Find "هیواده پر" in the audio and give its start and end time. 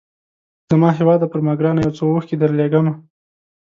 0.97-1.39